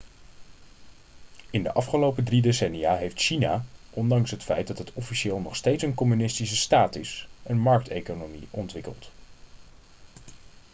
in 1.49 1.63
de 1.63 1.71
afgelopen 1.73 2.23
drie 2.23 2.41
decennia 2.41 2.95
heeft 2.95 3.19
china 3.19 3.65
ondanks 3.89 4.31
het 4.31 4.43
feit 4.43 4.67
dat 4.67 4.77
het 4.77 4.93
officieel 4.93 5.39
nog 5.39 5.55
steeds 5.55 5.83
een 5.83 5.93
communistische 5.93 6.55
staat 6.55 6.95
is 6.95 7.27
een 7.43 7.59
markteconomie 7.59 8.47
ontwikkeld 8.49 9.11